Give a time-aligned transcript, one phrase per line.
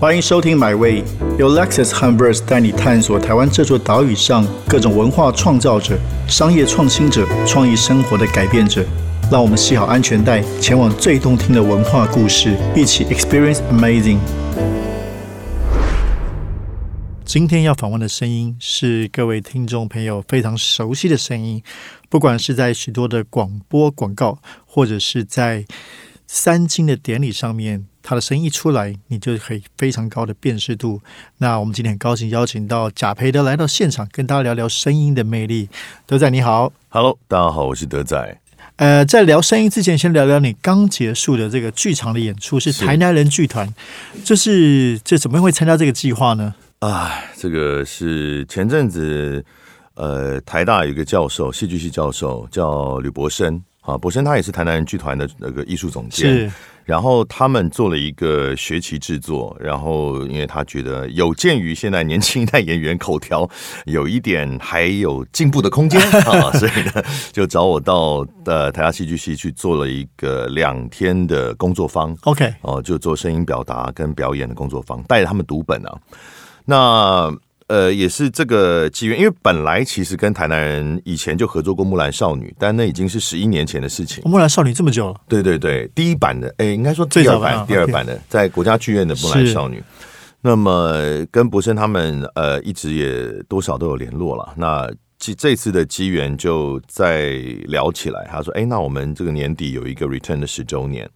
[0.00, 1.02] 欢迎收听 My Way，
[1.40, 5.98] 由 Lexus h u m b e r s 带你探索台湾这座岛屿上各种文化创造者、
[6.28, 8.86] 商业创新者、创意生活的改变者。
[9.28, 14.20] 让我们系好安全带，前往最动听的文化故事，一起 Experience Amazing。
[17.24, 21.60] 今天要访问的声音是各位听众朋友非常熟悉的声音，
[22.08, 25.64] 不管是在许多的广播广告，或者是在
[26.28, 30.98] 三金的典礼上面，他的声音一出来，你就可以非常高的辨识度。
[31.36, 35.68] 那我们今天很高兴邀请到贾培德来到现场，跟大家聊聊声音的魅力。
[36.06, 38.40] 德仔你好，Hello，大家好，我是德仔。
[38.76, 43.74] 呃，在聊声音之前，先聊聊你刚结束的这个剧场的演出，是台南人剧团，
[44.24, 46.54] 这是这怎么会参加这个计划呢？
[46.78, 49.44] 啊，这个是前阵子，
[49.96, 56.50] 呃，台大有一个教授，戏剧系教授叫吕博生啊，博生他也是台南人剧团的那个艺术总监，是。
[56.88, 63.46] 然后他们做了一个学期制作，然后因为他觉得有鉴于现在年轻一代演员口条
[63.84, 75.92] 有一点还有进步的空间 啊，所以呢就找我到呃台大戏剧系去做了一个两天的工作坊，OK，哦，就做声音表达跟表演的工作坊，带着他们读本啊，
[76.64, 77.38] 那。
[77.68, 84.24] 呃，也是这个机缘，因为本来其实跟台南人以前就合作过《木兰少女》，但那已经是十一年前的事情。
[84.28, 85.20] 《木兰少女》这么久了？
[85.28, 89.78] 对对对，第一版的，哎，应该说第二版，第二版的，在国家剧院的《木兰少女》。
[90.40, 90.94] 那么
[91.30, 94.54] 跟博生他们，呃，一直也多少都有联络了。
[94.56, 97.32] 那这这次的机缘就再
[97.66, 101.06] 聊起来，他说：“哎，那我们这个年底有一个 Return 的十周年。”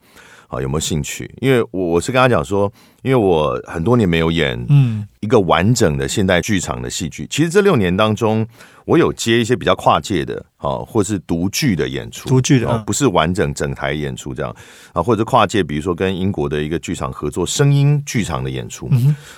[0.52, 1.34] 啊，有没有兴趣？
[1.40, 7.26] 因为我我是跟他讲说，因为我很多年没有演嗯一个完整的现代剧场的戏剧。
[7.30, 8.46] 其实这六年当中，
[8.84, 14.54] 我有接一些比较跨界的，啊，或是独剧的演出，独剧的，不是完整整台演出这样
[14.92, 18.90] 啊，或者跨界，比如说跟英国的一个剧场合作声音剧场的演出，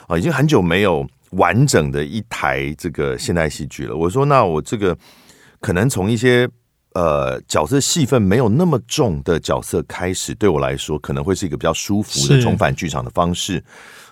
[0.08, 3.94] 啊，已经很久没有完整的一台这个现代戏剧了。
[3.94, 4.98] 我说，那我这个
[5.60, 6.48] 可能从一些。
[6.94, 13.62] 呃，角色戏份没有那么重的角色开始，对我来说可能会是一个比较舒服的重返剧场的方式。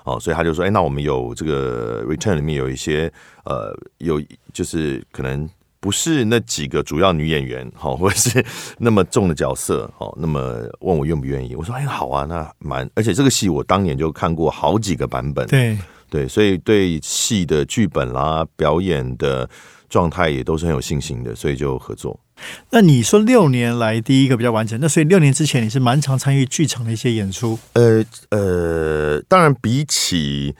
[0.04, 3.12] 哦，所以他就说：“哎，那我们有这个 return 里面有一些
[3.44, 4.20] 呃，有
[4.52, 5.48] 就是可能
[5.78, 8.44] 不是那几个主要女演员，好， 或者是
[8.78, 10.40] 那么重的角色，哦，那么
[10.80, 11.54] 问我愿不愿意？
[11.54, 15.78] 我说：哎，好啊，那蛮，而且这个戏我当年就看过好几个版本，对
[16.10, 19.48] 对，所以对戏的剧本啦、表演的
[19.88, 22.18] 状态也都是很有信心的，所以就合作。”
[22.70, 27.58] 那你说六年来第一个比较完整，那所以六年之前你是蛮常参与剧场的一些演出。
[27.74, 30.54] 呃呃，当然比起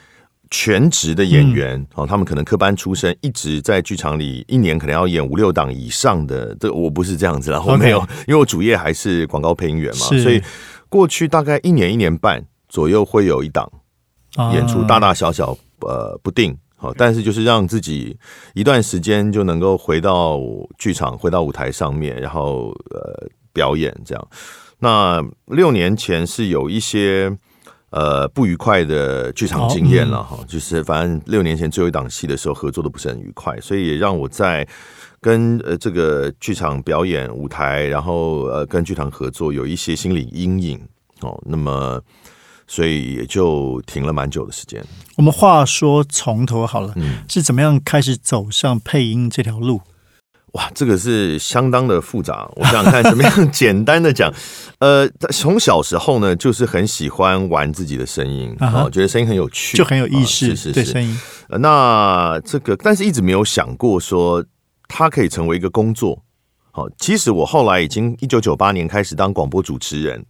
[0.50, 10.41] 全职的演员哦，他们可能科班出身，一直在剧场里一年可能要演五六档以上的，这我不是这样子啦，我没有，因为我主业还是广告配音员嘛，所以
[10.88, 13.71] 过去大概一年一年半左右会有一档
[14.53, 16.56] 演出，大大小小呃不定。
[16.82, 18.19] 好，但是就是让自己
[18.54, 20.41] 一段时间就能够回到
[20.78, 24.28] 剧场，回到舞台上面，然后呃表演这样。
[24.81, 27.32] 那六年前是有一些
[27.91, 34.66] 呃不愉快的剧场经验了哈，就是反正六年前最后一档戏的时候合作的不是很愉快，所以也让我在
[35.20, 40.81] 跟呃这个剧场表演舞台，然后呃跟剧场合作有一些心理阴影
[41.20, 41.41] 哦。
[41.47, 42.03] 那么。
[42.72, 44.83] 所以也就停了蛮久的时间。
[45.16, 46.94] 我们话说从头好了，
[47.28, 49.83] 是怎么样开始走上配音这条路？
[50.53, 52.50] 哇，这个是相当的复杂。
[52.56, 54.32] 我想想看，怎么样简单的讲？
[54.81, 61.21] 呃，从小时候呢，就是很喜欢玩自己的声音，啊，觉得声音很有趣，就很有意识，是对声音。
[61.50, 64.43] 那这个，但是一直没有想过说
[64.88, 66.22] 它可以成为一个工作。
[66.71, 70.25] 好，其实我后来已经一九九八年开始当广播主持人。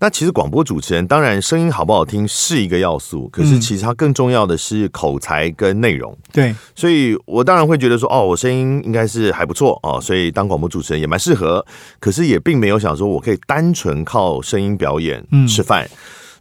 [0.00, 6.16] 那其实广播主持人当然声音好不好听是一个要素，可是其实它更重要的是口才跟内容。
[6.32, 11.64] 对，所以我当然会觉得说，哦，我声音应该是还不错哦，所以当广播主持人也蛮适合。
[12.00, 15.88] 可是也并没有想说我可以单纯靠声音表演吃饭。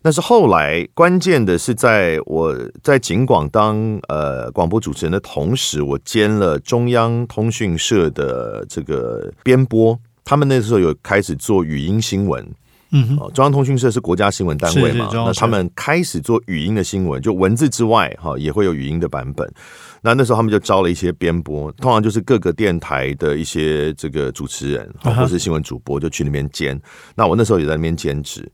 [0.02, 12.46] 但是后来关键的是，在我在景广当呃广播主持人的同时，我兼了中央通讯社的这个编播，他们那时候有开始做语音新闻。
[12.94, 15.10] 嗯，中央通讯社是国家新闻单位嘛？
[15.12, 19.52] 那他们开始做语音的新闻，就文字之外，哈，也会有语音的版本。
[20.02, 26.80] 那那时候他们就招了一些编播，通常就是各个电台的一些这个主持人或是新闻主播，就去那边兼。
[27.16, 28.48] 那我那时候也在那边兼职。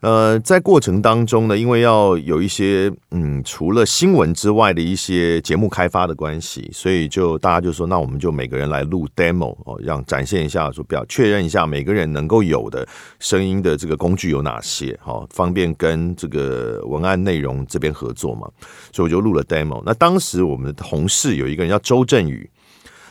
[0.00, 12.88] 呃，在过程当中呢，因为要有一些嗯，除了新闻之外的一些节目开发的关系，所以就大家就说，那我们就每个人来录 demo 哦，让展现一下，说表确认一下每个人能够有的
[13.18, 18.48] 声音的这个工具有哪些，好方便跟这个文案内容这边合作嘛。
[18.92, 19.82] 所以我就录了 demo。
[19.84, 22.48] 那当时我们的同事有一个人叫周振宇，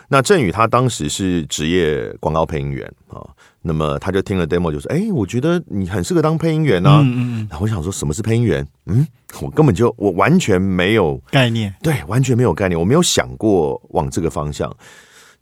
[0.10, 3.26] 那振宇他当时是职业广告配音员啊。
[3.62, 7.48] 那么他就听了 demo，就说：“哎，我觉得你很适合当配音员呢。”嗯嗯。
[7.50, 8.66] 然后我想说，什么是配音员？
[8.86, 9.06] 嗯，
[9.42, 14.74] 我根本就我完全没有概念，对，完全没有概念，我没有想过往这个方向。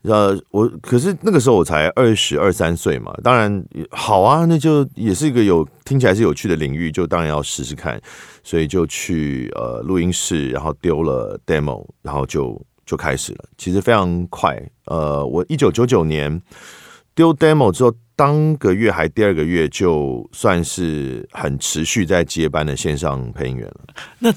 [0.01, 8.01] 呃，我可是那个时候我才二十二三岁嘛，当然好啊，那就也是一个有听起来是有趣的领域，就当然要试试看，
[8.43, 13.45] 所以就去呃录音室，然后丢了 demo，然后就就开始了。
[13.59, 16.41] 其实非常快，呃，我一九九九年
[17.13, 17.93] 丢 demo 之后。
[18.17, 23.79] 当个月还第二个月，就算是很持续在接班的线上配音员了。
[24.17, 24.33] 那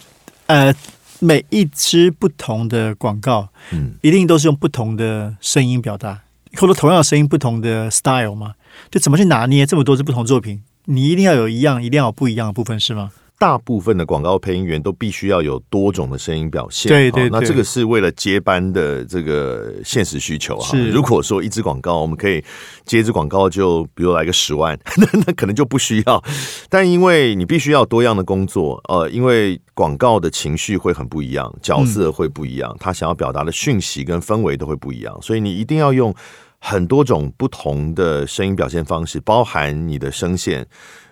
[0.48, 0.74] 呃，
[1.18, 6.20] 每一支不同的广告，嗯，一定都是用不同的声音表达，
[6.58, 8.54] 或者同样的声音不同的 style 吗？
[8.90, 10.62] 就怎么去拿捏这么多支不同作品？
[10.84, 13.12] 你一定要有一样，一定要有不一样的部分，是吗？
[13.40, 20.76] 大部分的广告配音员都必须要有多种的声音表现，对对，那这个是为了接班的这个现实需求哈。
[20.92, 22.44] 如果说一支广告我们可以
[22.84, 26.22] 接一支广告，就比如来个十万， 那那可能就不需要。
[26.68, 36.14] 但因为你必须要多样的工作，呃，因为广告的情绪会很不一样，角色会不一样，他想要表达的讯息跟氛围都会不一样，所以你一定要用
[36.58, 40.66] 很多种不同的声音表现方式，包含你的声线。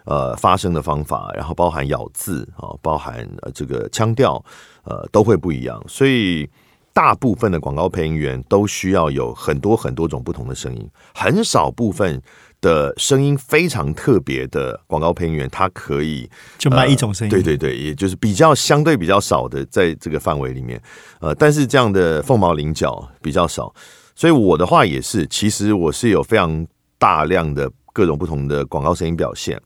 [0.08, 4.42] 呃，发声的方法，然后包含咬字啊，包含呃这个腔调，
[4.84, 5.84] 呃，都会不一样。
[5.86, 6.48] 所以
[6.94, 12.22] 大部分的广告配音员都需要有很多很多种不同的声音，很少部分
[12.62, 16.26] 的声音非常特别的广告配音员，他可以
[16.56, 17.30] 就卖一种声音。
[17.30, 20.80] 对对对，也就是比较相对比较少的在这个范围里面。
[21.20, 23.74] 呃，但是这样的凤毛麟角比较少。
[24.14, 26.66] 所以我的话也是，其实我是有非常
[26.98, 29.60] 大量的各种不同的广告声音表现。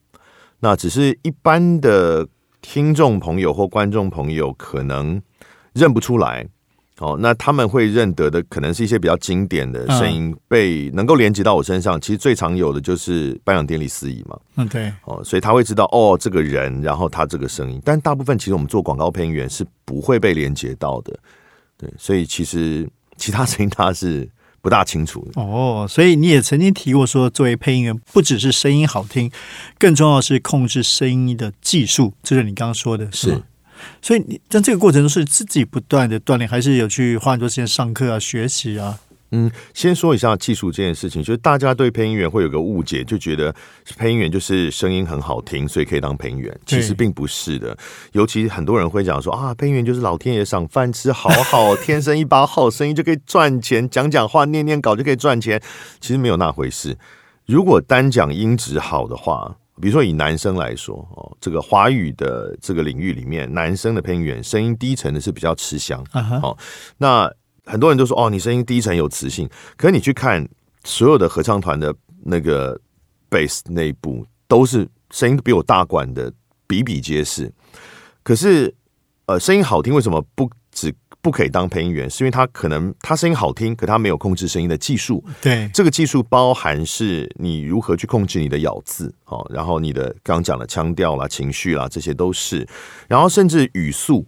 [0.63, 2.25] 那只是一般的
[2.61, 5.21] 听众朋友或观众朋友可能
[5.73, 6.47] 认不出来，
[6.99, 11.99] 哦，那他们会认得的可能是一些比较经典的声音，被能够连接到我身上。
[11.99, 17.81] 其实最常有的就是颁奖典礼司仪嘛，嗯，对，哦，所以他会知道哦这个人，然后他这个声音。
[17.83, 21.13] 但大部分其实我们做广告配音员是不会被连接到的，
[21.77, 24.29] 对，所以其实其他声音他是。
[24.63, 29.29] 不大清楚哦，所以你也曾经提过说，作为配音员，不只是声音好听，
[29.77, 32.13] 更重要的是控制声音的技术。
[32.23, 33.43] 这是你刚刚说的，是。
[34.01, 38.97] 所以你在这个过程中是自己不断的锻炼，还是有去花很多时间上课啊、学习啊？
[39.35, 43.53] 嗯，先说一下技术这件事情，就是大家对配音员会有个误解，就觉得
[43.97, 46.55] 配音员就是声音很好听，所以可以当配音员。
[46.67, 47.75] 其实并不是的，
[48.11, 55.59] 尤其很多人会讲说啊，配音员就是老天爷赏饭吃，好好天生一把好声音就可以赚钱，讲讲话、念念稿就可以赚钱。
[55.99, 56.95] 其实没有那回事。
[57.47, 66.05] 如果单讲音质好的话，比如说以男生来说哦，这个华语的这个领域里面，男生的配音员声音低沉的是比较吃香。
[66.43, 66.55] 哦，
[66.99, 67.33] 那。
[67.65, 69.49] 很多人都说哦，你声音低沉有磁性。
[69.77, 70.47] 可是你去看
[70.83, 71.93] 所有的合唱团的
[72.23, 72.79] 那个
[73.29, 76.31] bass 内部，都是声音比我大管的
[76.67, 77.51] 比比皆是。
[78.21, 78.73] 可是
[79.25, 82.09] 呃，声音好听为什么不只不可以当配音员？
[82.09, 85.23] 是因为他可能他声音好听，可他没有控制声音的技术。
[85.41, 92.67] 对，这个技术包含是你如何去控制你的咬字，哦，然后你的刚刚讲的腔调啦、情绪啦，这些都是。
[93.07, 94.25] 然后甚至语速，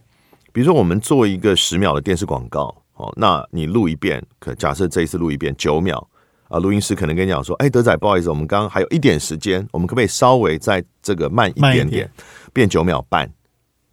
[0.54, 2.84] 比如说我们做一个十秒的电视广告。
[2.96, 6.06] 哦，那你录一遍，可假设这一次录一遍九秒
[6.48, 12.10] 啊，录音师可能跟你讲说，哎，德仔，不好意思，我们刚刚还有一点时间，我们可不可以稍微在这个慢一点点，
[12.54, 13.30] 变九秒半？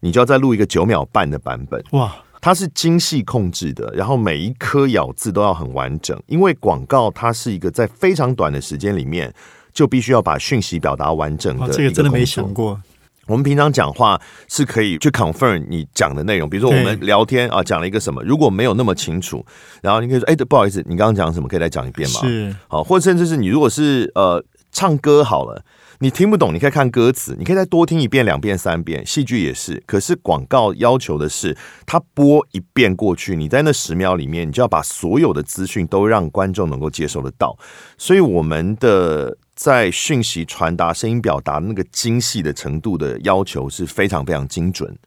[0.00, 1.82] 你就要再录一个九秒半的版本。
[1.92, 9.32] 哇，它是精细控制的，然后每一颗咬字都要很完整，因为广告它是一个在非常短的时间里面
[9.72, 11.68] 就必须要把讯息表达完整的。
[11.70, 12.80] 这个真的没想过。
[13.28, 19.44] 我们平常讲话是可以去 confirm 你讲的内容，比如说我们聊天啊，讲了一个什么，如果没有那么清楚，
[19.80, 22.20] 然后你可以说，哎，不好意思，你刚刚讲什么，可以再讲一遍吗？
[22.20, 25.64] 是，好，或者甚至是你如果是呃唱歌好了，
[26.00, 29.06] 你听不懂，你可以看歌词，你可以再多听一遍、两遍、三遍。
[29.06, 37.56] 戏剧也是，可是广告要求的是，它播一遍过去，你在那十秒里面，你就要把所有的资讯都让观众能够接受得到。
[37.96, 39.36] 所以我们的。
[39.62, 44.98] 在讯息传达、声音表达那个精细的程度的要求是非常非常精准，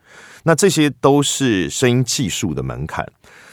[0.44, 3.06] 那这些都是声音技术的门槛，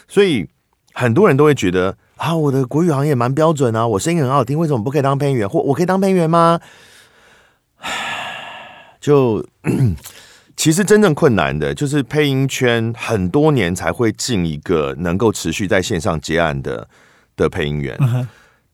[0.07, 0.47] 所以
[0.93, 5.49] 很多人都会觉得啊，我的国语行业蛮标准啊，我声音很好听，为什么不可以当配音员？
[5.49, 6.61] 或我可以当配音员吗？
[9.01, 9.45] 就
[10.55, 16.87] 其实真正困难的就是配音圈很多年才会进一个能够持续在线上接案的
[17.35, 17.99] 的配音员，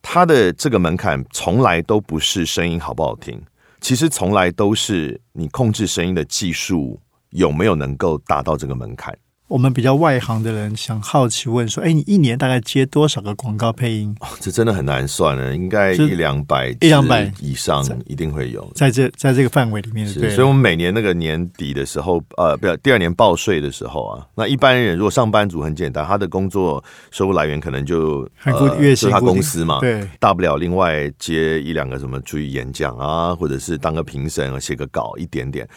[0.02, 3.42] 他的这个门槛从来都不是声音好不好听，
[3.82, 7.00] 其实从来都是你控制声音的技术
[7.32, 9.18] 有没有能够达到这个门槛。
[9.50, 18.72] 我们比较外行的人想好奇问说：“哎，你一年大概接多少个广告配音？”这真的很难算了，应该一两百、一两百以上，一定会有。
[18.76, 20.30] 在这在这个范围里面，是。
[20.36, 35.68] 所以，我们每年那个年底的时候，呃，不要，第二年报税的时候啊，那一般人如果上班族很简单，他的工作收入来源可能就很固定，是他公司嘛，对，大不了另外接一两个什么出去演讲啊，或者是当个评审啊，写个稿，一点点。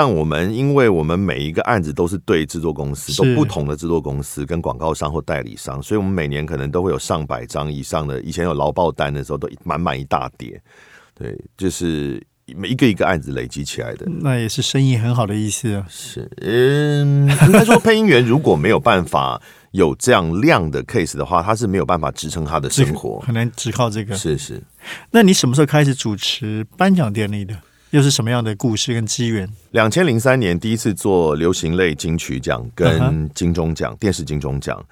[0.00, 8.20] 但我们，因为我们每一个案子都是对制作公司，都不同的制作公司跟广告商或代理商，所以我们每年可能都会有上百张以上的。
[8.22, 10.62] 以前有劳报单的时候，都满满一大叠。
[11.16, 12.24] 对，就是
[12.54, 14.06] 每一个一个案子累积起来的。
[14.08, 15.84] 那也是生意很好的意思啊。
[15.88, 24.14] 是，嗯，应该说配音员如果没有办法有这样量的 case 的话，他是没有办法支撑他的生活，可能只靠这个。
[24.14, 24.62] 是是。
[25.10, 27.56] 那你什么时候开始主持颁奖典礼的？
[27.90, 29.48] 又是什么样的故事跟机缘？
[29.70, 34.84] 两千零三年第一次做流行类金曲奖跟金钟奖，电视金钟奖。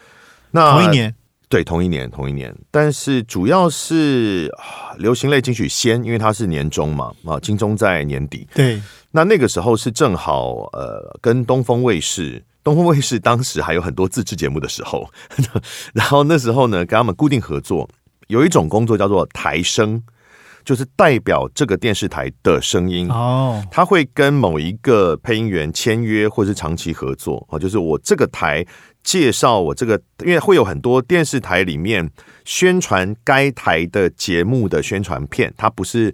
[0.51, 1.15] 那同一年，
[1.47, 2.55] 对，同一年，同一年。
[2.71, 4.51] 但是主要是
[4.97, 8.49] 流行类金曲先，因为它是年终嘛，啊，金钟在年底。
[8.55, 15.07] 对，那那个时候是正好呃，跟东风卫视，东风卫视当时还有很多自制节目的时候，
[15.93, 17.87] 然后那时候呢，跟他们固定合作，
[18.29, 20.03] 有一种工作叫做台声。
[20.67, 27.57] 就是代表这个电视台的声音哦，他会跟某一个配音员签约或是长期合作啊。
[27.57, 28.67] 就是我这个台
[29.05, 32.11] 介绍我这个，因为会有很多电视台里面
[32.45, 36.13] 宣传该台的节目的宣传片，它不是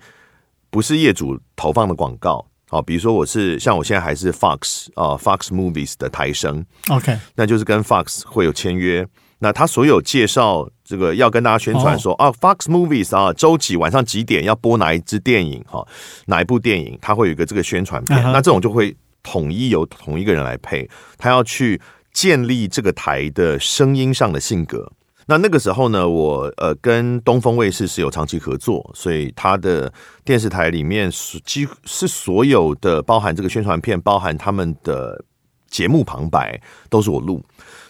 [0.69, 2.83] 不是业主投放的广告哦。
[2.83, 9.09] 比如说我是像我现在还是 Fox 啊 Fox Movies 的台声，OK，那就是跟 Fox 会有签约。
[9.43, 15.85] 那他所有介绍这个要跟大家宣传说啊，Fox Movies 啊，周几晚上几点要播哪一支电影哈，
[16.27, 18.23] 哪一部电影，他会有一个这个宣传片。
[18.23, 21.81] 那这种就会统一由同一个人来配，他要去
[22.13, 24.93] 建立这个台的声音上的性格。
[25.27, 29.93] 那那个时候呢，我呃跟东风卫视是有长期合作，所以他的
[30.25, 31.11] 电视台里面
[31.45, 35.25] 几乎是所有的包含这个宣传片，包含他们的
[35.69, 37.43] 节目旁白都是我录。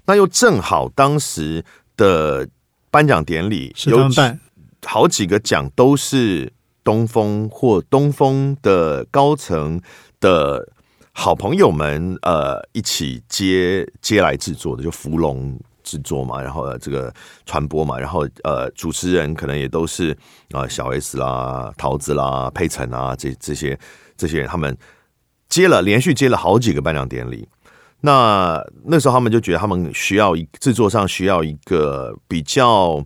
[0.06, 1.64] 那又正好当时
[1.96, 2.48] 的
[2.90, 4.08] 颁奖典礼有
[4.84, 9.80] 好几个奖都是东风或东风的高层
[10.18, 10.68] 的
[11.12, 17.12] 好朋友们呃一起接接来制作的，就芙蓉制作嘛，然后这个
[17.46, 20.16] 传播嘛，然后呃主持人可能也都是
[20.50, 23.78] 啊小 S 啦、桃子啦、佩岑啊这这些
[24.16, 24.76] 这些人，他们
[25.48, 27.46] 接了连续接了好几个颁奖典礼。
[28.02, 33.02] 那那时候他们就觉得他们需要一制作上需要一个比较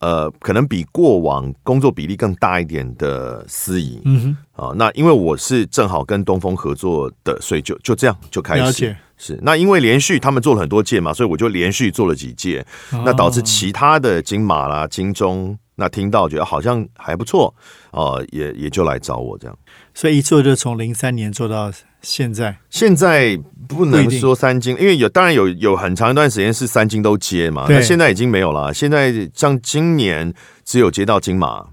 [0.00, 4.00] 呃，可能比过往工作比例更大一点的司仪。
[4.04, 9.36] 嗯哼，啊，那因为我是正好跟东风合作的，所以就就这样就开始是。
[9.42, 12.64] 那因为连续他们做了很多届嘛，所以我就连续做了几届，
[13.04, 17.54] 那导致其他的金马啦、金钟那听到觉得好像还不错
[17.92, 19.58] 哦，也也就来找我这样。
[19.94, 21.72] 所以一做就从零三年做到。
[22.00, 28.72] 现在现在不能说三金，因为有当然有有很长一段时间是三金都接嘛，那现在已经没有了。
[28.72, 30.32] 现在像今年
[30.64, 31.66] 只有接到金马，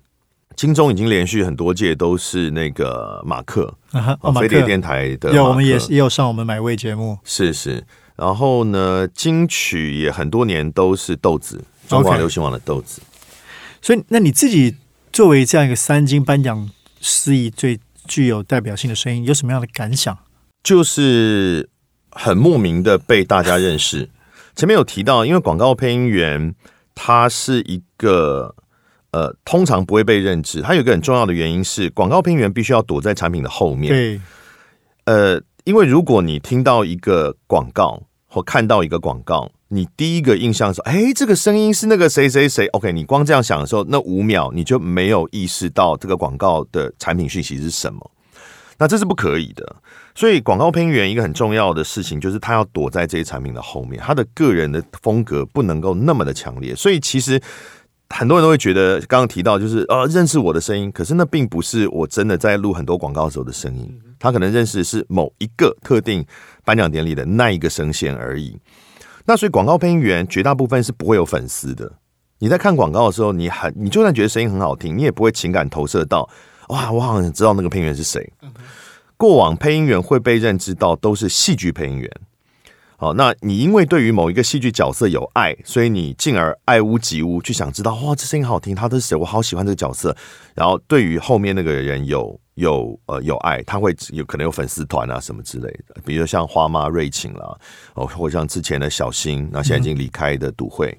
[0.55, 5.31] 金钟已经连续很多届都是那个马克啊，飞碟电台的。
[5.31, 7.85] 有我们也也有上我们买位节目，是是。
[8.15, 13.00] 然后呢，金曲也很多年都是豆子，中华流行网的豆子。
[13.85, 14.75] 所以，那你自己
[15.13, 17.79] 作为这样一个三金颁奖司仪最。
[18.07, 20.15] 具有代表性的声音，有什么样的感想？
[20.61, 21.67] 就是
[22.11, 24.07] 很莫名的被大家认识。
[24.55, 26.53] 前面有提到，因为广告配音员
[26.93, 28.55] 他是一个
[29.09, 30.61] 呃，通常不会被认知。
[30.61, 33.91] 他有一个很重要的原因是，广告配音员必须要躲在产品的后面。
[33.91, 34.21] 对，
[35.05, 48.12] 呃，因为如果你听到一个广告或看到一个广告，你第一个印象说：“哎，这个声音是那个谁谁谁。” OK，你光这样想的时候，那五秒你就没有意识到这个广告的产品讯息是什么。
[48.77, 49.75] 那这是不可以的。
[50.15, 56.74] 所以，广告配音员一个很重要的事情就是，他要躲在这些产品的后面，他的个人的风格不能够那么的强烈。
[56.74, 57.41] 所以，其实
[58.10, 64.01] 很多人都会觉得，刚刚提到就是呃，认识我的声音，可是那并不是我真的在录很多广告时候的声音。
[64.20, 66.25] 他可能认识的是某一个特定
[66.63, 68.58] 颁奖典礼的那一个声线而已。
[69.25, 71.91] 那所以广告配音员绝大部分是不会有粉丝的。
[72.39, 76.29] 你在看广告的时候，你很你就算觉得声音很好听，你也不会情感投射到
[76.67, 78.32] 哇，我好像知道那个配音员是谁。
[79.17, 82.12] 过往配音员会被认知到都是戏剧配音员。
[83.05, 89.15] 哦，那你因为对于某一个戏剧角色有爱，所以你进而爱屋及乌，去想知道哇，这声音好听，他是谁？
[89.15, 90.15] 我好喜欢这个角色。
[90.55, 97.55] 然后对于后面那个人有有呃有爱，他会有可能有粉丝团啊什么之类的，比如像花妈瑞晴啦，
[97.93, 100.97] 哦，或像之前的小新，那现在已经离开的赌会。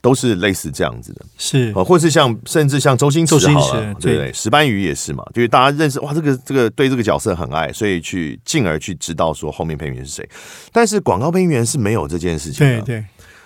[0.00, 4.32] 都是类似这样子的，是或是像甚至像周星驰好了，对对？
[4.32, 10.28] 石斑鱼也是嘛，就是大家认识哇，这个这个对这个角色很爱，所以去进而去知道说后面配音员是谁。
[10.72, 12.80] 但是广告配音员是没有这件事情的。
[12.82, 13.04] 对对，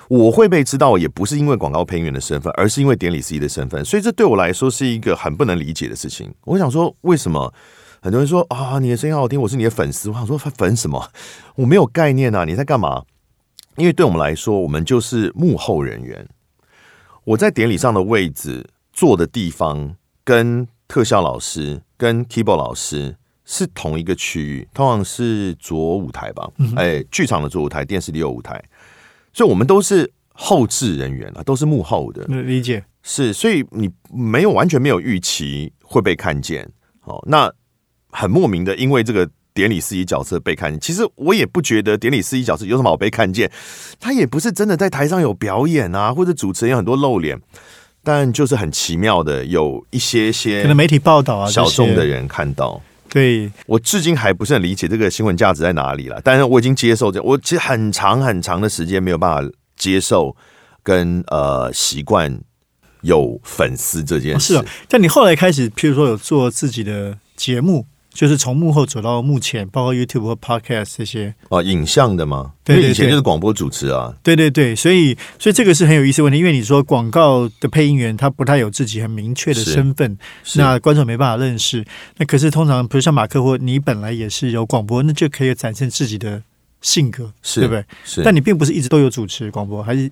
[0.08, 6.32] 我会被知道也不是因为广告配音员的身份，而是因为典礼司仪的身份，所以这对我来说是一个很不能理解的事情。
[6.44, 7.52] 我想说，为什么
[8.00, 10.08] 很多人说啊，你的声音好好听，我是你的粉丝？
[10.08, 11.10] 我想说粉什么？
[11.56, 13.02] 我没有概念啊，你在干嘛？
[13.76, 16.24] 因为对我们来说，我们就是幕后人员。
[17.24, 26.50] 我在典礼上的位置坐的地方，跟特效老师、跟 keyboard 老师是同一个区域，通常是左舞台吧？
[26.76, 28.62] 哎，剧场的左舞台，电视里有舞台，
[29.32, 32.24] 所以我们都是后置人员啊，都是幕后的。
[32.42, 36.70] 理解是，所以你没有完全没有预期会被看见。
[37.04, 37.52] 哦，那
[38.10, 39.28] 很莫名的，因为这个。
[39.54, 43.48] 典礼司仪角色被看见，其实我也不觉得典礼司仪角色有什么好被看见，
[44.00, 47.40] 他也不是真的在台上有表演啊，或者主持人有很多露脸，
[48.02, 56.20] 但就是很奇妙的有一些些可能媒体报道啊，小众的人看到，对我至今还不是很理解这个新闻价值在哪里了。
[56.24, 60.36] 但是我已经接受这，我其实很长很长的时间没有办法接受
[60.82, 62.40] 跟呃习惯
[63.02, 64.54] 有粉丝这件事。
[64.54, 67.86] 是啊，但你后来开始，譬如说有做自己的节目。
[68.14, 72.52] 就是从幕后走到幕前，包括 YouTube 和 Podcast 这些哦，影像的吗？
[72.62, 74.14] 对以前就是广播主持啊。
[74.22, 80.16] 对对对，所以所以这个是很有意思问题，因为你说广告的配音员他不太有自己很明确的身份，
[80.54, 81.84] 那观众没办法认识。
[82.16, 86.40] 那可是通常，比如像马克或你本来也是有广播，那就可以展现自己的
[86.80, 87.84] 性格是，对不对？
[88.04, 90.10] 是，但你并不是一直都有主持广播，还是？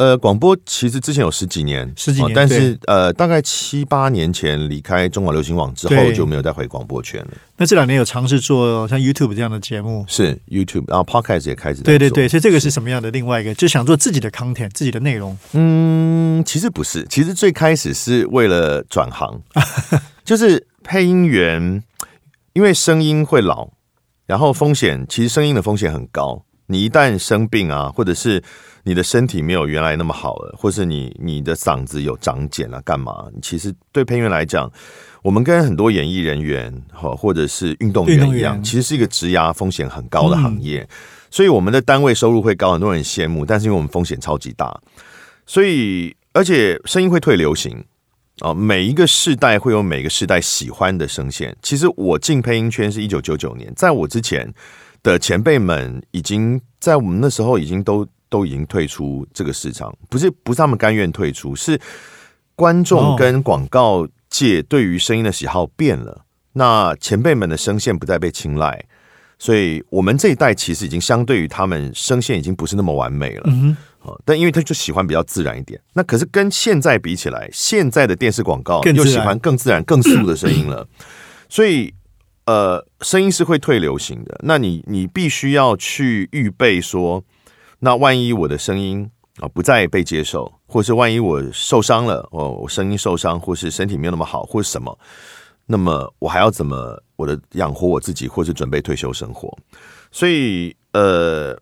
[0.00, 7.28] 呃，广播其实之前有十几年，十几年，但是呃，大概七八年前离开中广流行网之后，就没有再回广播圈了。
[7.58, 11.82] 那这两年有尝试做像 YouTube 这样的节目，是 YouTube，然后 Podcast 也开始。
[11.82, 13.10] 对对对，所以这个是什么样的？
[13.10, 15.36] 另外一个就想做自己的 content，自己的内容。
[15.52, 19.42] 嗯，其实不是，其实最开始是为了转行，
[20.24, 21.84] 就是配音员，
[22.54, 23.68] 因为声音会老，
[24.24, 28.42] 然后风险其实声音的风险很高，你一旦生病啊，或者是。
[28.82, 33.26] 你的身体没有原来那么好了，或是你你的嗓子有长茧了，干嘛？
[33.42, 34.70] 其实对配音员来讲，
[35.22, 40.88] 我们跟很多演艺人员或或者是运动员一样，其实是一个职涯风险很高的行业。
[41.30, 44.80] 所以我们的单位收入会高，很多人羡慕，但是因为我们风险超级大，
[45.46, 47.84] 所以而且声音会退流行
[48.38, 48.54] 啊。
[48.54, 51.54] 每一个世代会有每个世代喜欢的声线。
[51.62, 54.52] 其实我进配音圈是一九九九年，在我之前
[55.02, 58.06] 的前辈们已经在我们那时候已经都。
[58.30, 61.78] 都已经退出这个市场，不是不是他们甘愿退出，是
[62.54, 66.24] 观众跟广告界对于声音的喜好变了。
[66.52, 68.84] 那前辈们的声线不再被青睐，
[69.38, 73.42] 所以我们这一代其实已经相对于他们声线已经不是那么完美了。
[73.46, 73.76] 嗯，
[74.24, 75.80] 但因为他就喜欢比较自然一点。
[75.92, 80.86] 那可是跟现在比起来，现在的电视广告又喜欢更自然、更素的声音了。
[81.48, 81.92] 所以，
[82.46, 84.40] 呃，声音是会退流行的。
[84.44, 87.24] 那你你必须要去预备说。
[87.80, 94.96] 那万一我的声音啊不再被接受，或是万一我受伤了，哦，我声音受伤，或是身体没有那么好，或是什么，
[95.66, 99.56] 那么我还要怎么我的养活我自己，或是准备退休生活？
[100.12, 101.58] 所以呃，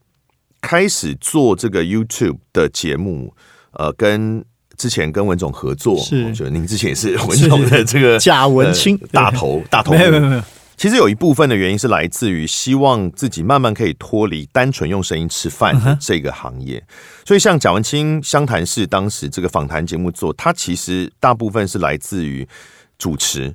[0.61, 3.33] 开始做这个 YouTube 的节目，
[3.73, 4.45] 呃，跟
[4.77, 10.43] 之前跟文总合作，是，我觉得您之前也是 文总的这个贾文清大头大头，没有没有没有。
[10.79, 16.83] 其实有一部分的原因是来自于希望自己慢慢可以脱离单纯用声音吃饭的这个行业，
[17.27, 22.49] 所以像贾文清湘潭市当时这个访谈节目做，它其实大部分是来自于
[22.97, 23.53] 主持，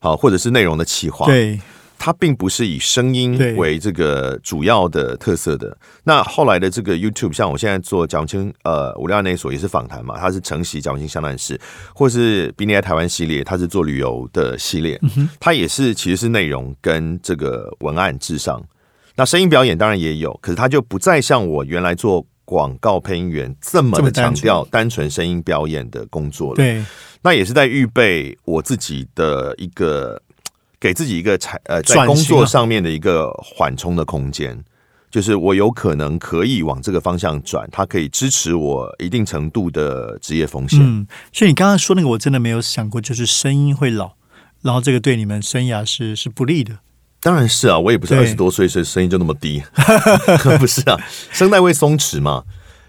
[0.00, 1.26] 好或者是内容的企划。
[1.26, 1.60] 对。
[1.98, 5.76] 它并不是以声音为这个主要的特色的。
[6.04, 11.60] 那后来的这个 YouTube，像我现在做蒋清呃五六二那所也是访谈嘛，它是承袭蒋清相谈室，
[11.94, 15.00] 或是比你在台湾系列，它是做旅游的系列，
[15.40, 18.62] 它也是其实是内容跟这个文案至上。
[19.16, 26.56] 那声音表演当然也有，可是它就不再像我原来做广告配音员这么的强调单纯声音表演的工作了。
[26.56, 26.84] 对，
[27.22, 30.22] 那也是在预备我自己的一个。
[30.78, 34.62] 给自己一个才呃，在工作上面的一个缓冲的空间，
[35.10, 40.78] 就是我有可能可以往这个方向转，它可以支持我一定程度的职业风险。
[40.82, 44.12] 嗯，所以你刚刚说那个，我真的没有想过，就是声音会老，
[44.62, 46.78] 然后这个对你们生涯是是不利的。
[47.20, 49.62] 当然是啊，我也不是二十多岁，所以声音就那么低，
[50.60, 50.96] 不是啊，
[51.32, 52.44] 声带会松弛嘛，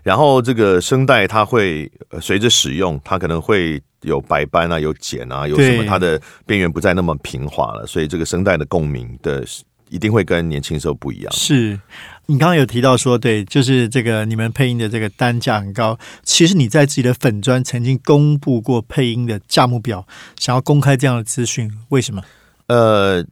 [0.07, 9.43] 然后这个声带它会呃随着使用，它可能会有白斑啊，有茧啊，有什么，它的边缘不再那么平滑了，所以这个声带的共鸣的
[9.89, 11.33] 一定会跟年轻时候不一样。
[11.33, 11.77] 是
[12.27, 15.99] 你刚刚有提到说，对，就是这个你们配音的这个单价很高。
[16.23, 20.07] 其实你在自己的粉砖曾经公布过配音的价目表，
[20.39, 22.23] 想要公开这样的资讯，为什么？
[22.67, 23.25] 呃，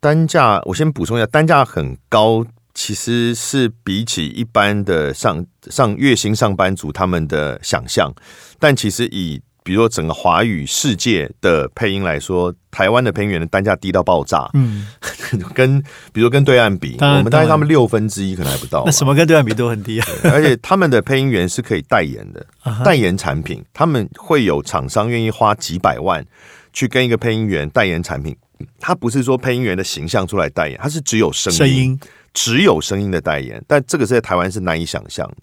[0.00, 2.42] 单价我先补充一下，单价很高，
[2.78, 8.08] 其实是比起一般的上上月薪上班族他们的想象，
[8.60, 14.86] 但其实以比如说整个华语世界的配音来说，台湾的配音员的单价低到爆炸，嗯，
[15.52, 18.84] 跟比如说跟对岸比，我们大概当然他们六分之一可能还不到。
[18.86, 20.06] 那什么跟对岸比都很低啊。
[20.32, 22.46] 而且他们的配音员是可以代言的，
[22.84, 26.24] 代言产品，他们会有厂商愿意花几百万
[26.72, 28.36] 去跟一个配音员代言产品。
[28.80, 32.00] 他不是说配音员的形象出来代言，他是只有声音，声音
[32.32, 35.36] 只有声音的代言，但这个是在台湾是难以想象的。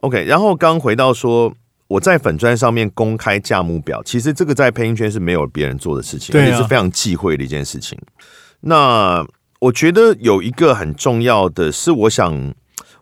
[0.00, 1.52] OK，然后刚回到说
[1.88, 7.98] 我在粉砖上面公开价目表，其实这个在配音圈是没有别人做的事情，也啊是非常忌讳的一件事情。
[8.60, 9.26] 那
[9.60, 12.54] 我觉得有一个很重要的是，我想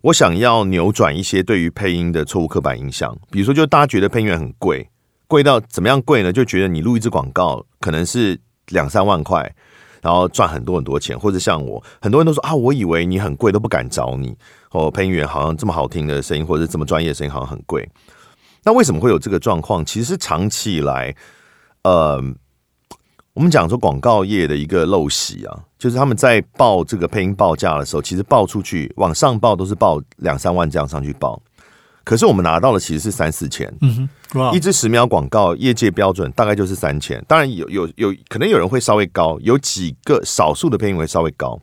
[0.02, 4.88] 我想要扭转一些对于配音的错误刻板印象，比如说，就大家觉得配音员很贵，
[5.26, 6.32] 贵到怎么样贵呢？
[6.32, 8.38] 就觉得你录一支广告可能是
[8.68, 9.54] 两三万块，
[10.04, 14.36] 然后赚很多很多钱，或者像我，很多人都说啊，我以为你很贵都不敢找你，
[14.70, 17.88] 哦，配音员好像这么好听的声音，或者是这么专业的声音好像很贵。
[18.64, 19.82] 那为什么会有这个状况？
[19.82, 21.16] 其实是长期以来，
[21.84, 22.22] 呃，
[23.32, 31.40] 我们讲说广告业的一个陋习啊，就是他们在报这个配音报价的时候，其实报出去往上报都是报两三万这样上去报，
[32.04, 33.66] 可是我们拿到的其实是三四千。
[33.80, 37.24] 嗯哼，哇一，支十秒广告，业界标准大概就是三千。
[37.26, 41.58] 当然有有有可能有人会稍微高，有几个少数的配音会稍微高，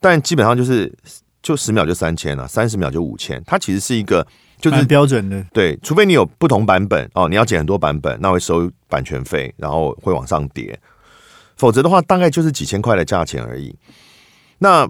[0.00, 0.92] 但基本上就是
[1.42, 3.42] 就十秒就三千了，三十秒就五千。
[3.44, 4.26] 它其实是一个
[4.58, 5.44] 就是蛮标准的。
[5.52, 10.78] 对，除非你有不同版本哦，你要剪很多版本，那会收版权费，然后会往上叠。
[11.56, 13.74] 否则的话，大概就是几千块的价钱而已。
[14.58, 14.88] 那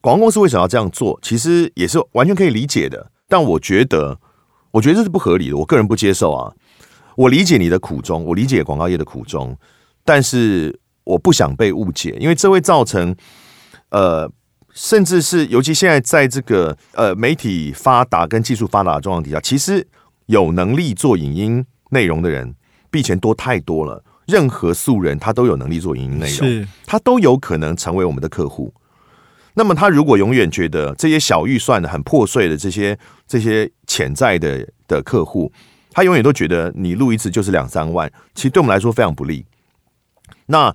[0.00, 1.18] 广告公司为什么要这样做？
[1.22, 3.10] 其实也是完全可以理解的。
[3.28, 4.18] 但我觉得，
[4.70, 6.52] 我觉得这是不合理的，我个人不接受啊。
[7.16, 9.56] 我理解你的苦衷，我理解广告业的苦衷，
[10.04, 13.14] 但是我不想被误解，因为这会造成
[13.90, 14.30] 呃，
[14.72, 19.86] 甚至是尤其现在在这个呃媒体发达跟技术发达的状况底下，其实
[20.26, 22.54] 有能力做影音内容的人
[22.90, 24.04] 比以前多太多了。
[24.26, 28.72] 任何素人他都有能力做影音内容，是他都有可能成为我们的客户。
[29.58, 35.52] 那么他如果永远觉得这些小预算的、很破碎的这些这些潜在的的客户，
[35.90, 39.44] 他永远都觉得你录一次就是两三万，其实对我们来说非常不利。
[40.46, 40.72] 那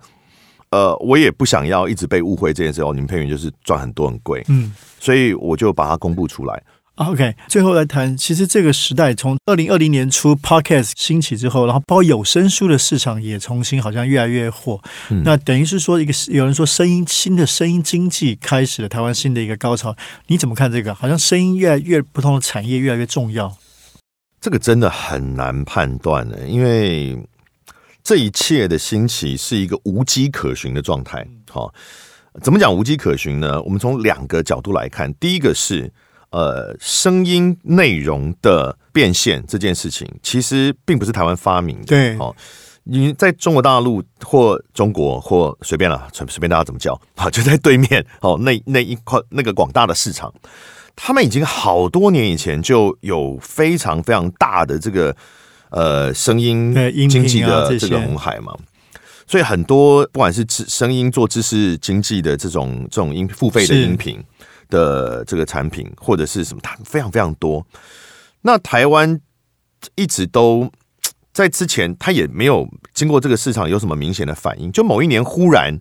[0.70, 4.74] 呃，我也不想要一直被误会这件事哦，你们配员就是赚很多很贵，嗯。
[5.00, 6.62] 所以我就把它公布出来。
[6.98, 14.80] OK，最后来谈，其实这个时代从二零二零年初 Podcast 兴起之后，然后包括有声书的市场也重新好像越来越火。
[15.26, 19.96] 那等于是说，一个有人说声音新的声音经济开始了台湾新的一个高潮，
[20.28, 20.94] 你怎么看这个？
[20.94, 23.58] 好像声音越来越不同的产业越来越重要。
[24.40, 27.18] 这个真的很难判断呢，因为
[28.04, 31.26] 这一切的兴起是一个无迹可寻的状态。
[31.50, 31.74] 好、
[32.44, 33.60] 怎么讲无迹可寻呢？
[33.64, 35.92] 我们从两个角度来看，第一个是
[36.34, 41.86] 呃，声音内容的变现这件事情，其实并不是台湾发明的。
[41.86, 42.36] 对哦，
[42.86, 50.34] 你在中国大陆或中国或随便了，随随便大家怎么叫，好， 就在对面哦，那那一块那个广大的市场，
[50.96, 55.16] 他们已经好多年以前就有非常非常大的这个
[55.70, 56.74] 呃声音
[57.08, 58.58] 经济的这这个红海嘛。
[59.28, 64.22] 所以很多不管是知声音做知识经济的这种这种音付费的音频
[64.70, 67.66] 的这个产品，或者是什么，它非常非常多。
[68.42, 69.20] 那台湾
[69.96, 70.72] 一直都
[71.32, 74.72] 在之前，它也没有经过这个市场有什么明显的反应。
[74.72, 75.80] 就某一年忽然，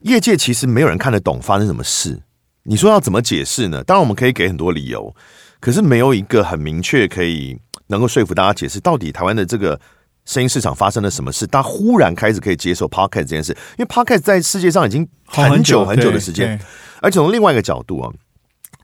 [0.00, 2.22] 业界其实没有人看得懂发生什么事。
[2.64, 3.84] 你说要怎么解释呢？
[3.84, 5.14] 当然我们可以给很多理由，
[5.60, 7.58] 可是没有一个很明确可以
[7.88, 9.80] 能够说服大家解释到底台湾的这个
[10.24, 11.46] 声音市场发生了什么事。
[11.46, 16.58] 大家忽然开始可以接受 podcast 这件事，因为 podcast 在世界上已经很久很久的时间，
[17.00, 18.10] 而且从另外一个角度啊，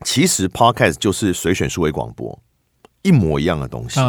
[0.03, 2.37] 其实 podcast 就是随选数位广播
[3.01, 3.99] 一模一样的东西。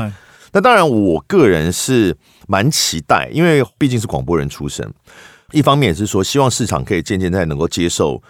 [0.55, 2.15] 那当然，我个人是
[2.47, 4.87] 蛮期待，因为毕竟是广播人出身，
[5.53, 8.23] 一方面也是说希望市场可以渐渐在能够接受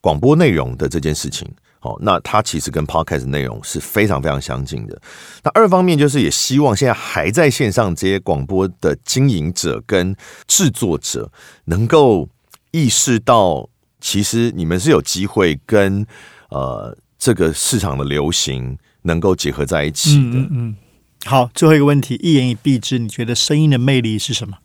[0.00, 1.48] 广播内容的这件事情。
[1.82, 5.00] 好，那它其实跟 podcast 内容是非常非常相近的。
[5.42, 10.14] 那二方面就是也希望现在还在线上这些广播的经营者跟
[10.46, 11.32] 制作者
[11.64, 12.28] 能够
[12.70, 16.06] 意识到其实你们是有机会跟
[16.50, 20.20] 呃这个市场的流行能够结合在一起的。
[20.20, 20.76] 嗯嗯嗯。
[21.24, 24.58] 好，最后一个问题，一言以蔽之，你觉得声音的魅力是什么？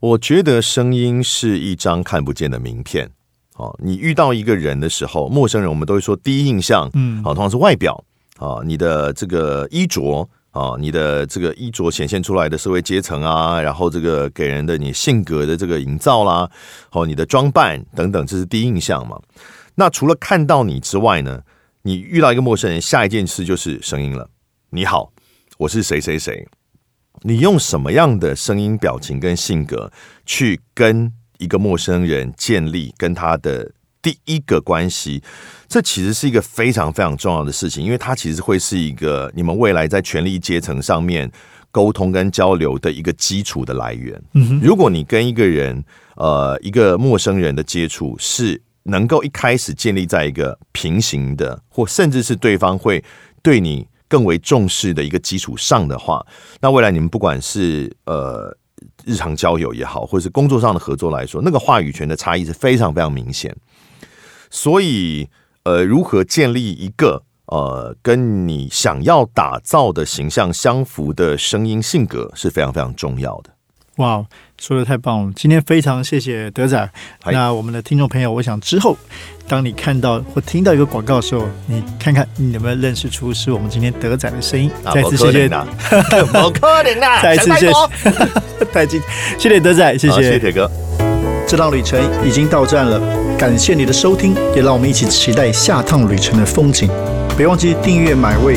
[0.00, 3.10] 我觉得声音是一张看不见的名片。
[3.54, 8.04] 哦，你遇到一个人的时候，陌生人，我们都会说第一印象，嗯好，通常是外表
[8.38, 16.50] 啊，你的这个衣着啊，你的这个衣着显现出来的社会阶层啊，然后这个给人的你性格的这个营造啦，
[16.90, 19.20] 哦，你的装扮等等，这是第一印象嘛。
[19.76, 21.40] 那除了看到你之外呢，
[21.82, 24.28] 你遇到一个陌生人，下一件事就是声音了。
[24.70, 25.12] 你好，
[25.58, 26.46] 我是谁谁谁。
[27.22, 29.92] 你用什么样的声音、表情跟性格
[30.26, 35.22] 去跟一个陌生人建立跟他的第一个关系？
[35.68, 41.30] 这其实是一个非常非常重要的事情，因为它其实会是一个你们未来在权力阶层上面
[41.70, 44.22] 沟通跟交流的一个基础的来源。
[44.62, 45.82] 如果你跟一个人
[46.16, 53.02] 呃一个陌生人的接触是能够一开始建立在一个平行的，或甚至是对方会
[53.42, 56.24] 对你更为重视的一个基础上的话，
[56.60, 58.54] 那未来你们不管是呃
[59.04, 63.54] 日常交友也好，或者是工作上的合作来说，那个话语权的差异是非常非常明显。
[64.50, 65.28] 所以，
[65.64, 73.53] 呃，如何建立一个呃跟你想要打造的形象相符的声音性格是非常非常重要的。
[73.96, 74.24] 哇，
[74.60, 75.32] 说的太棒了！
[75.36, 76.90] 今天非常谢谢德仔。
[77.26, 78.96] 那我们的听众朋友，我想之后
[79.46, 84.68] 当你看到或听到一个广告的时候，你看看你有没有认识出是我们今天德仔的声音。
[84.92, 85.66] 再次谢谢，啊，
[86.32, 87.20] 不可能啦！
[87.22, 89.00] 再次谢谢， 太近，
[89.38, 90.38] 谢谢德仔，谢谢谢谢。
[90.40, 90.68] 铁哥。
[91.46, 92.98] 这趟旅程已经到站了，
[93.38, 96.90] 感谢你的收听，也让我们一起期待下趟旅程的风景。
[97.36, 98.56] 别忘记订阅买位。